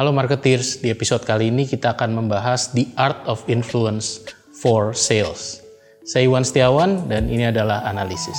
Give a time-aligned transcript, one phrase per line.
[0.00, 5.60] Halo marketeers, di episode kali ini kita akan membahas The Art of Influence for Sales.
[6.08, 8.32] Saya Iwan Setiawan dan ini adalah analisis.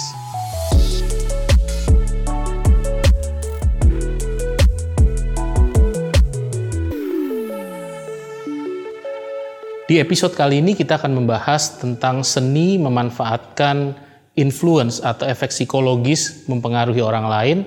[9.85, 13.93] Di episode kali ini kita akan membahas tentang seni memanfaatkan
[14.33, 17.57] influence atau efek psikologis mempengaruhi orang lain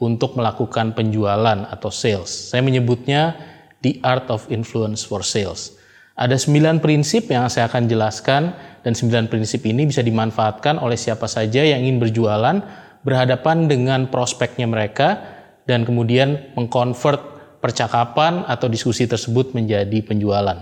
[0.00, 2.32] untuk melakukan penjualan atau sales.
[2.50, 3.36] Saya menyebutnya
[3.84, 5.76] the art of influence for sales.
[6.16, 8.52] Ada sembilan prinsip yang saya akan jelaskan
[8.84, 12.56] dan sembilan prinsip ini bisa dimanfaatkan oleh siapa saja yang ingin berjualan
[13.00, 15.20] berhadapan dengan prospeknya mereka
[15.64, 17.20] dan kemudian mengkonvert
[17.64, 20.60] percakapan atau diskusi tersebut menjadi penjualan.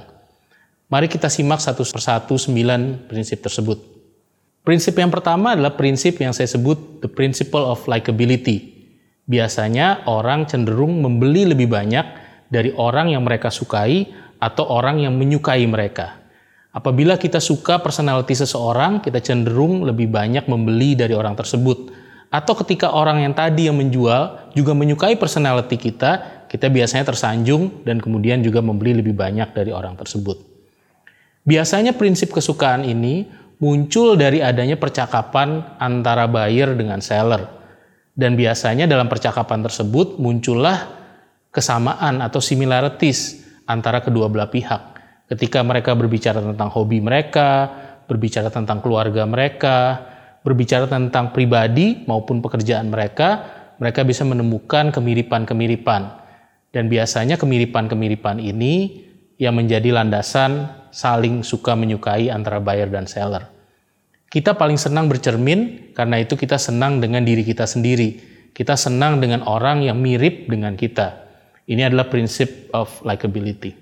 [0.89, 3.99] Mari kita simak satu persatu sembilan prinsip tersebut.
[4.63, 8.78] Prinsip yang pertama adalah prinsip yang saya sebut the principle of likability.
[9.29, 12.07] Biasanya orang cenderung membeli lebih banyak
[12.49, 14.09] dari orang yang mereka sukai
[14.41, 16.17] atau orang yang menyukai mereka.
[16.73, 21.93] Apabila kita suka personality seseorang, kita cenderung lebih banyak membeli dari orang tersebut.
[22.29, 28.01] Atau ketika orang yang tadi yang menjual juga menyukai personality kita, kita biasanya tersanjung dan
[28.01, 30.41] kemudian juga membeli lebih banyak dari orang tersebut.
[31.49, 37.58] Biasanya prinsip kesukaan ini muncul dari adanya percakapan antara buyer dengan seller.
[38.19, 40.91] Dan biasanya dalam percakapan tersebut muncullah
[41.55, 44.99] kesamaan atau similarities antara kedua belah pihak.
[45.31, 47.71] Ketika mereka berbicara tentang hobi mereka,
[48.11, 50.03] berbicara tentang keluarga mereka,
[50.43, 53.45] berbicara tentang pribadi maupun pekerjaan mereka,
[53.79, 56.03] mereka bisa menemukan kemiripan-kemiripan.
[56.75, 59.07] Dan biasanya kemiripan-kemiripan ini
[59.39, 63.58] yang menjadi landasan saling suka menyukai antara buyer dan seller.
[64.29, 68.21] Kita paling senang bercermin karena itu kita senang dengan diri kita sendiri.
[68.53, 71.25] Kita senang dengan orang yang mirip dengan kita.
[71.65, 73.73] Ini adalah prinsip of likability.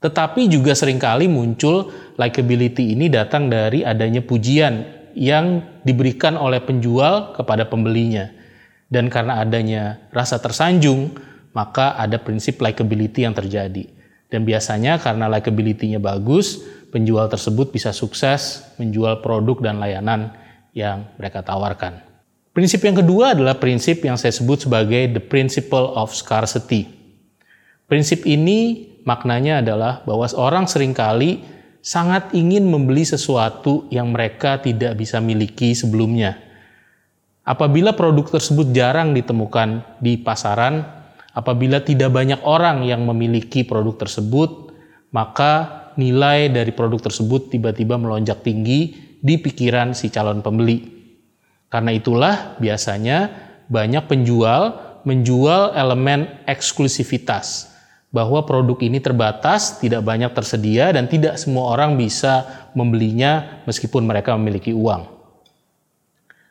[0.00, 7.36] Tetapi juga sering kali muncul likability ini datang dari adanya pujian yang diberikan oleh penjual
[7.36, 8.32] kepada pembelinya.
[8.88, 11.12] Dan karena adanya rasa tersanjung,
[11.52, 13.99] maka ada prinsip likability yang terjadi.
[14.30, 16.62] Dan biasanya karena likability-nya bagus,
[16.94, 20.34] penjual tersebut bisa sukses menjual produk dan layanan
[20.70, 22.02] yang mereka tawarkan.
[22.50, 26.90] Prinsip yang kedua adalah prinsip yang saya sebut sebagai the principle of scarcity.
[27.86, 31.42] Prinsip ini maknanya adalah bahwa seorang sering kali
[31.82, 36.38] sangat ingin membeli sesuatu yang mereka tidak bisa miliki sebelumnya.
[37.46, 40.99] Apabila produk tersebut jarang ditemukan di pasaran,
[41.30, 44.74] Apabila tidak banyak orang yang memiliki produk tersebut,
[45.14, 51.00] maka nilai dari produk tersebut tiba-tiba melonjak tinggi di pikiran si calon pembeli.
[51.70, 53.30] Karena itulah biasanya
[53.70, 57.72] banyak penjual menjual elemen eksklusivitas
[58.10, 64.34] bahwa produk ini terbatas, tidak banyak tersedia dan tidak semua orang bisa membelinya meskipun mereka
[64.34, 65.06] memiliki uang.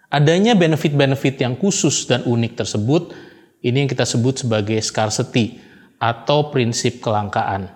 [0.09, 3.13] Adanya benefit-benefit yang khusus dan unik tersebut
[3.59, 5.59] ini yang kita sebut sebagai scarcity
[5.99, 7.67] atau prinsip kelangkaan.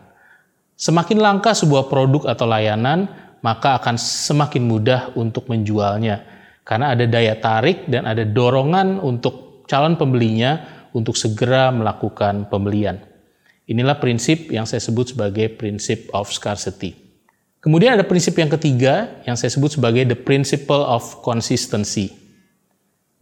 [0.80, 3.08] Semakin langka sebuah produk atau layanan,
[3.44, 6.24] maka akan semakin mudah untuk menjualnya.
[6.64, 10.64] Karena ada daya tarik dan ada dorongan untuk calon pembelinya
[10.96, 13.04] untuk segera melakukan pembelian.
[13.68, 16.96] Inilah prinsip yang saya sebut sebagai prinsip of scarcity.
[17.64, 22.12] Kemudian ada prinsip yang ketiga yang saya sebut sebagai the principle of consistency.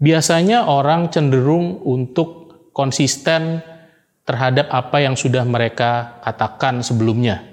[0.02, 2.41] Biasanya orang cenderung untuk
[2.72, 3.64] konsisten
[4.24, 7.44] terhadap apa yang sudah mereka katakan sebelumnya.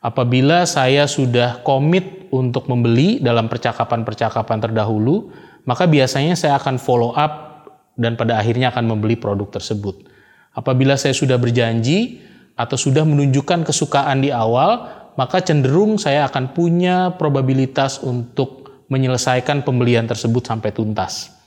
[0.00, 5.28] Apabila saya sudah komit untuk membeli dalam percakapan-percakapan terdahulu,
[5.68, 7.62] maka biasanya saya akan follow up
[8.00, 10.08] dan pada akhirnya akan membeli produk tersebut.
[10.56, 12.24] Apabila saya sudah berjanji
[12.56, 14.88] atau sudah menunjukkan kesukaan di awal,
[15.20, 21.39] maka cenderung saya akan punya probabilitas untuk menyelesaikan pembelian tersebut sampai tuntas.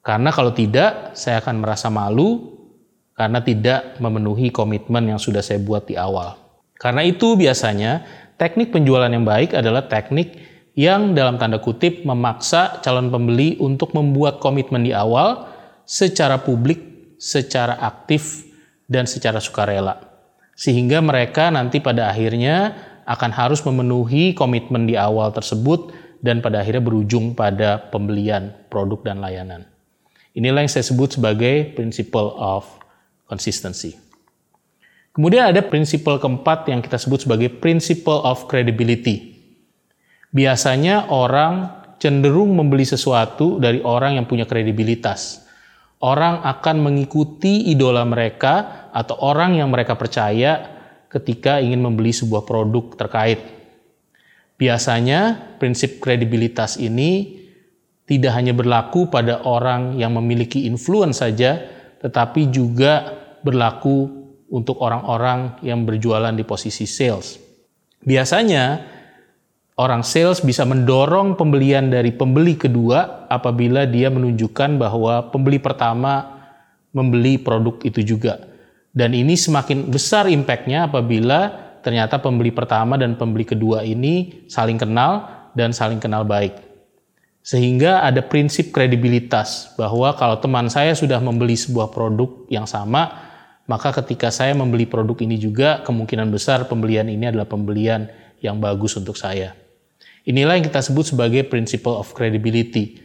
[0.00, 2.56] Karena kalau tidak, saya akan merasa malu
[3.12, 6.40] karena tidak memenuhi komitmen yang sudah saya buat di awal.
[6.80, 8.08] Karena itu biasanya
[8.40, 10.40] teknik penjualan yang baik adalah teknik
[10.72, 15.44] yang dalam tanda kutip memaksa calon pembeli untuk membuat komitmen di awal
[15.84, 16.80] secara publik,
[17.20, 18.48] secara aktif,
[18.88, 20.00] dan secara sukarela.
[20.56, 22.72] Sehingga mereka nanti pada akhirnya
[23.04, 25.92] akan harus memenuhi komitmen di awal tersebut
[26.24, 29.68] dan pada akhirnya berujung pada pembelian produk dan layanan.
[30.34, 32.66] Inilah yang saya sebut sebagai principle of
[33.26, 33.98] consistency.
[35.10, 39.34] Kemudian ada prinsipal keempat yang kita sebut sebagai principle of credibility.
[40.30, 45.42] Biasanya orang cenderung membeli sesuatu dari orang yang punya kredibilitas.
[46.00, 50.78] Orang akan mengikuti idola mereka atau orang yang mereka percaya
[51.10, 53.42] ketika ingin membeli sebuah produk terkait.
[54.56, 57.39] Biasanya prinsip kredibilitas ini
[58.10, 61.62] tidak hanya berlaku pada orang yang memiliki influence saja,
[62.02, 63.14] tetapi juga
[63.46, 64.10] berlaku
[64.50, 67.38] untuk orang-orang yang berjualan di posisi sales.
[68.02, 68.82] Biasanya
[69.78, 76.42] orang sales bisa mendorong pembelian dari pembeli kedua apabila dia menunjukkan bahwa pembeli pertama
[76.90, 78.42] membeli produk itu juga.
[78.90, 85.30] Dan ini semakin besar impactnya apabila ternyata pembeli pertama dan pembeli kedua ini saling kenal
[85.54, 86.69] dan saling kenal baik.
[87.40, 93.30] Sehingga ada prinsip kredibilitas bahwa kalau teman saya sudah membeli sebuah produk yang sama,
[93.64, 98.10] maka ketika saya membeli produk ini juga kemungkinan besar pembelian ini adalah pembelian
[98.44, 99.56] yang bagus untuk saya.
[100.28, 103.00] Inilah yang kita sebut sebagai principle of credibility.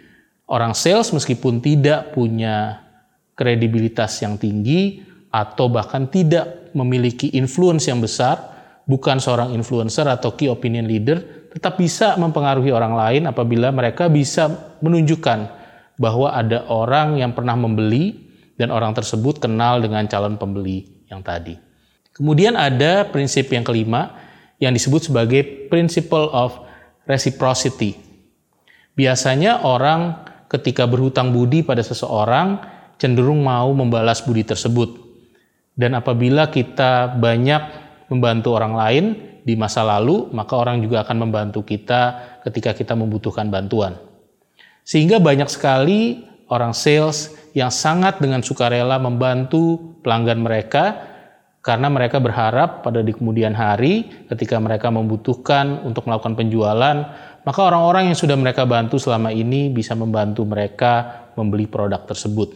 [0.49, 2.83] Orang sales meskipun tidak punya
[3.39, 4.99] kredibilitas yang tinggi
[5.31, 8.39] atau bahkan tidak memiliki influence yang besar,
[8.83, 14.75] bukan seorang influencer atau key opinion leader, tetap bisa mempengaruhi orang lain apabila mereka bisa
[14.83, 15.47] menunjukkan
[15.95, 18.27] bahwa ada orang yang pernah membeli
[18.59, 21.55] dan orang tersebut kenal dengan calon pembeli yang tadi.
[22.11, 24.19] Kemudian ada prinsip yang kelima
[24.59, 26.59] yang disebut sebagai principle of
[27.07, 27.95] reciprocity.
[28.99, 32.59] Biasanya orang ketika berhutang budi pada seseorang
[32.99, 35.03] cenderung mau membalas budi tersebut.
[35.75, 37.63] Dan apabila kita banyak
[38.07, 39.05] membantu orang lain
[39.45, 43.93] di masa lalu, maka orang juga akan membantu kita ketika kita membutuhkan bantuan.
[44.81, 51.13] Sehingga banyak sekali orang sales yang sangat dengan sukarela membantu pelanggan mereka
[51.65, 56.97] karena mereka berharap pada di kemudian hari ketika mereka membutuhkan untuk melakukan penjualan,
[57.41, 62.53] maka orang-orang yang sudah mereka bantu selama ini bisa membantu mereka membeli produk tersebut.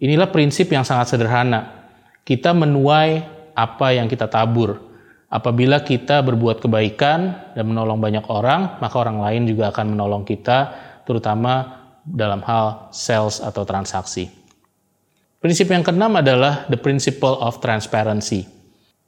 [0.00, 1.88] Inilah prinsip yang sangat sederhana.
[2.24, 3.24] Kita menuai
[3.56, 4.85] apa yang kita tabur.
[5.26, 10.70] Apabila kita berbuat kebaikan dan menolong banyak orang, maka orang lain juga akan menolong kita,
[11.02, 14.30] terutama dalam hal sales atau transaksi.
[15.42, 18.46] Prinsip yang keenam adalah the principle of transparency.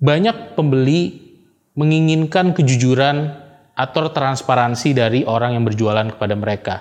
[0.02, 1.30] Banyak pembeli
[1.78, 3.46] menginginkan kejujuran
[3.78, 6.76] atau transparansi dari orang yang berjualan kepada mereka.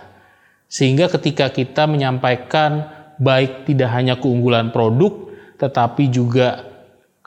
[0.65, 2.89] Sehingga ketika kita menyampaikan
[3.21, 5.29] baik tidak hanya keunggulan produk,
[5.61, 6.66] tetapi juga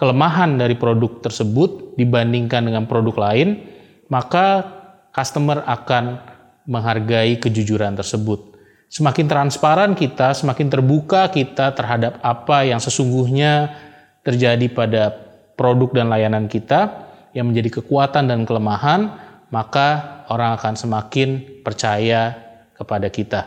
[0.00, 3.60] kelemahan dari produk tersebut dibandingkan dengan produk lain,
[4.08, 4.64] maka
[5.12, 6.16] customer akan
[6.64, 8.56] menghargai kejujuran tersebut.
[8.88, 13.76] Semakin transparan kita, semakin terbuka kita terhadap apa yang sesungguhnya
[14.24, 15.14] terjadi pada
[15.54, 17.06] produk dan layanan kita
[17.36, 19.14] yang menjadi kekuatan dan kelemahan,
[19.52, 22.34] maka orang akan semakin percaya
[22.74, 23.40] kepada kita.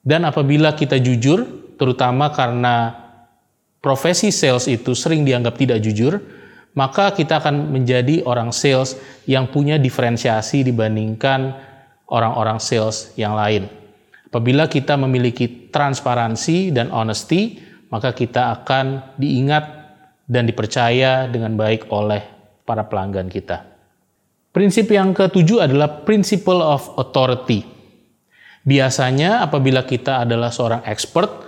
[0.00, 3.03] Dan apabila kita jujur, terutama karena
[3.84, 6.16] profesi sales itu sering dianggap tidak jujur,
[6.72, 8.96] maka kita akan menjadi orang sales
[9.28, 11.52] yang punya diferensiasi dibandingkan
[12.08, 13.68] orang-orang sales yang lain.
[14.32, 17.60] Apabila kita memiliki transparansi dan honesty,
[17.92, 19.84] maka kita akan diingat
[20.24, 22.24] dan dipercaya dengan baik oleh
[22.64, 23.68] para pelanggan kita.
[24.50, 27.62] Prinsip yang ketujuh adalah principle of authority.
[28.64, 31.43] Biasanya apabila kita adalah seorang expert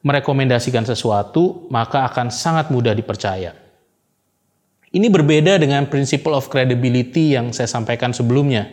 [0.00, 3.52] merekomendasikan sesuatu, maka akan sangat mudah dipercaya.
[4.90, 8.66] Ini berbeda dengan principle of credibility yang saya sampaikan sebelumnya.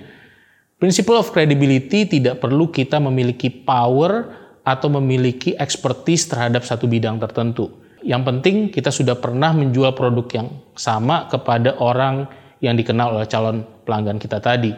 [0.81, 4.33] Principle of credibility tidak perlu kita memiliki power
[4.65, 7.69] atau memiliki expertise terhadap satu bidang tertentu.
[8.01, 12.29] Yang penting kita sudah pernah menjual produk yang sama kepada orang
[12.61, 14.73] yang dikenal oleh calon pelanggan kita tadi.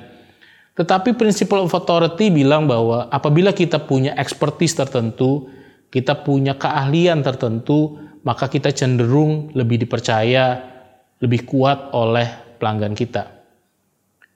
[0.76, 5.52] Tetapi principle of authority bilang bahwa apabila kita punya expertise tertentu,
[5.90, 10.62] kita punya keahlian tertentu, maka kita cenderung lebih dipercaya,
[11.18, 13.40] lebih kuat oleh pelanggan kita.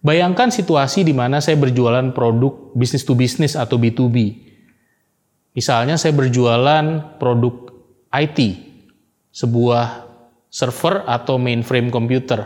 [0.03, 4.17] Bayangkan situasi di mana saya berjualan produk bisnis to bisnis atau B2B.
[5.55, 7.71] Misalnya saya berjualan produk
[8.11, 8.39] IT,
[9.31, 10.09] sebuah
[10.51, 12.45] server atau mainframe komputer.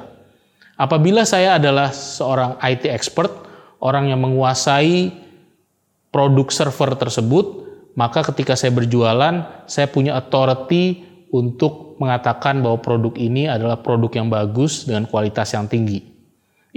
[0.77, 3.33] Apabila saya adalah seorang IT expert,
[3.81, 5.09] orang yang menguasai
[6.13, 7.66] produk server tersebut,
[7.97, 11.01] maka ketika saya berjualan, saya punya authority
[11.33, 16.05] untuk mengatakan bahwa produk ini adalah produk yang bagus dengan kualitas yang tinggi.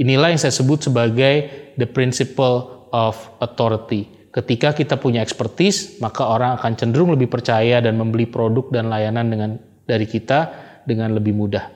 [0.01, 1.35] Inilah yang saya sebut sebagai
[1.77, 4.09] the principle of authority.
[4.33, 9.27] Ketika kita punya expertise, maka orang akan cenderung lebih percaya dan membeli produk dan layanan
[9.29, 9.51] dengan
[9.85, 10.51] dari kita
[10.89, 11.69] dengan lebih mudah.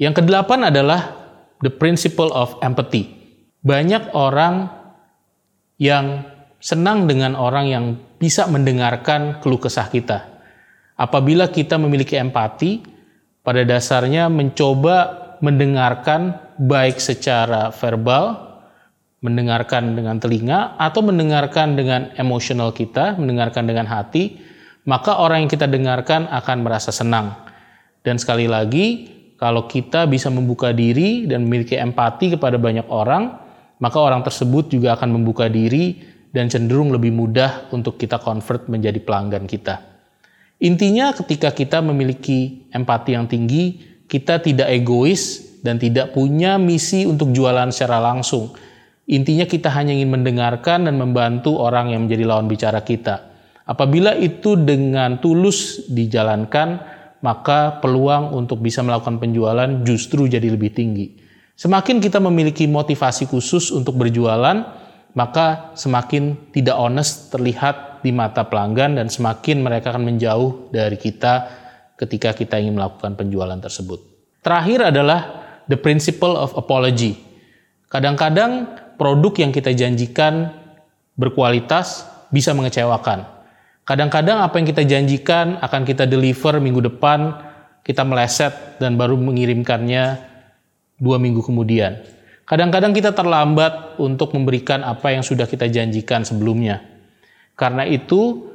[0.00, 1.12] Yang kedelapan adalah
[1.60, 3.16] the principle of empathy
[3.66, 4.70] banyak orang
[5.82, 6.22] yang
[6.60, 7.84] senang dengan orang yang
[8.16, 10.24] bisa mendengarkan keluh kesah kita.
[10.96, 12.80] Apabila kita memiliki empati,
[13.44, 18.56] pada dasarnya mencoba mendengarkan baik secara verbal,
[19.20, 24.40] mendengarkan dengan telinga, atau mendengarkan dengan emosional kita, mendengarkan dengan hati,
[24.88, 27.36] maka orang yang kita dengarkan akan merasa senang.
[28.00, 33.36] Dan sekali lagi, kalau kita bisa membuka diri dan memiliki empati kepada banyak orang,
[33.76, 38.98] maka orang tersebut juga akan membuka diri dan cenderung lebih mudah untuk kita convert menjadi
[39.02, 39.82] pelanggan kita.
[40.62, 43.76] Intinya ketika kita memiliki empati yang tinggi,
[44.08, 48.54] kita tidak egois dan tidak punya misi untuk jualan secara langsung.
[49.06, 53.34] Intinya kita hanya ingin mendengarkan dan membantu orang yang menjadi lawan bicara kita.
[53.66, 56.80] Apabila itu dengan tulus dijalankan,
[57.22, 61.06] maka peluang untuk bisa melakukan penjualan justru jadi lebih tinggi.
[61.58, 64.85] Semakin kita memiliki motivasi khusus untuk berjualan,
[65.16, 71.48] maka semakin tidak honest terlihat di mata pelanggan dan semakin mereka akan menjauh dari kita
[71.96, 73.98] ketika kita ingin melakukan penjualan tersebut.
[74.44, 75.20] Terakhir adalah
[75.66, 77.16] the principle of apology.
[77.88, 80.52] Kadang-kadang produk yang kita janjikan
[81.16, 83.24] berkualitas bisa mengecewakan.
[83.88, 87.32] Kadang-kadang apa yang kita janjikan akan kita deliver minggu depan,
[87.86, 90.20] kita meleset dan baru mengirimkannya
[91.00, 92.15] dua minggu kemudian.
[92.46, 96.78] Kadang-kadang kita terlambat untuk memberikan apa yang sudah kita janjikan sebelumnya.
[97.58, 98.46] Karena itu,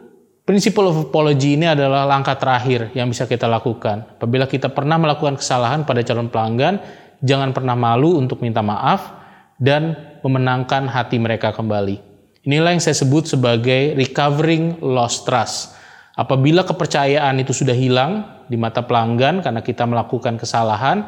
[0.41, 4.19] Principle of apology ini adalah langkah terakhir yang bisa kita lakukan.
[4.19, 6.81] Apabila kita pernah melakukan kesalahan pada calon pelanggan,
[7.21, 9.15] jangan pernah malu untuk minta maaf
[9.61, 9.93] dan
[10.25, 12.01] memenangkan hati mereka kembali.
[12.43, 15.77] Inilah yang saya sebut sebagai recovering lost trust.
[16.17, 21.05] Apabila kepercayaan itu sudah hilang di mata pelanggan karena kita melakukan kesalahan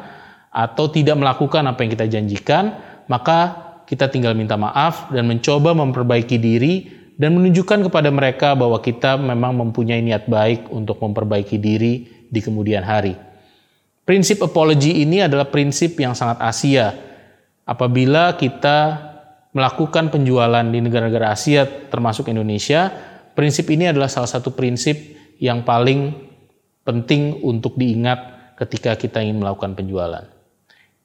[0.54, 2.78] atau tidak melakukan apa yang kita janjikan,
[3.10, 3.58] maka
[3.90, 6.74] kita tinggal minta maaf dan mencoba memperbaiki diri
[7.18, 12.86] dan menunjukkan kepada mereka bahwa kita memang mempunyai niat baik untuk memperbaiki diri di kemudian
[12.86, 13.18] hari.
[14.04, 16.92] Prinsip apology ini adalah prinsip yang sangat Asia.
[17.64, 19.00] Apabila kita
[19.56, 22.92] melakukan penjualan di negara-negara Asia termasuk Indonesia,
[23.32, 26.12] prinsip ini adalah salah satu prinsip yang paling
[26.84, 30.33] penting untuk diingat ketika kita ingin melakukan penjualan.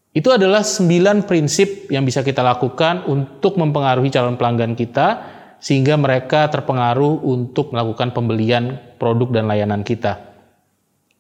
[0.09, 5.07] Itu adalah sembilan prinsip yang bisa kita lakukan untuk mempengaruhi calon pelanggan kita
[5.61, 10.17] sehingga mereka terpengaruh untuk melakukan pembelian produk dan layanan kita.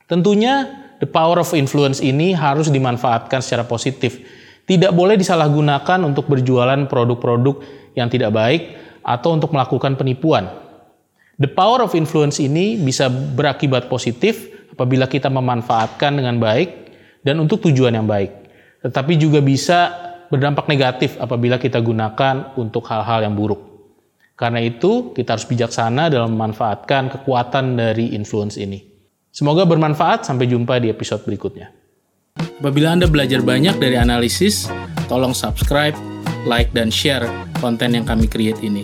[0.09, 0.65] Tentunya
[0.97, 4.25] the power of influence ini harus dimanfaatkan secara positif.
[4.65, 7.61] Tidak boleh disalahgunakan untuk berjualan produk-produk
[7.93, 8.61] yang tidak baik
[9.05, 10.49] atau untuk melakukan penipuan.
[11.37, 16.89] The power of influence ini bisa berakibat positif apabila kita memanfaatkan dengan baik
[17.21, 18.38] dan untuk tujuan yang baik.
[18.79, 19.91] Tetapi juga bisa
[20.29, 23.59] berdampak negatif apabila kita gunakan untuk hal-hal yang buruk.
[24.39, 28.79] Karena itu, kita harus bijaksana dalam memanfaatkan kekuatan dari influence ini.
[29.35, 30.23] Semoga bermanfaat.
[30.23, 31.75] Sampai jumpa di episode berikutnya.
[32.39, 34.71] Apabila Anda belajar banyak dari analisis,
[35.11, 35.95] tolong subscribe,
[36.47, 37.27] like, dan share
[37.59, 38.79] konten yang kami create ini.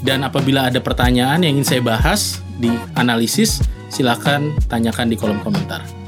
[0.00, 3.60] Dan apabila ada pertanyaan yang ingin saya bahas di analisis,
[3.92, 6.03] silakan tanyakan di kolom komentar.